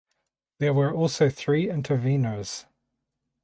[0.57, 2.65] There were also three Intervenors.